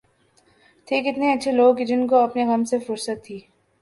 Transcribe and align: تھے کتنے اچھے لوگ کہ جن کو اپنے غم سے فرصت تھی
تھے 0.87 1.01
کتنے 1.03 1.31
اچھے 1.33 1.51
لوگ 1.51 1.75
کہ 1.75 1.85
جن 1.85 2.07
کو 2.07 2.23
اپنے 2.23 2.45
غم 2.45 2.63
سے 2.71 2.79
فرصت 2.87 3.23
تھی 3.25 3.39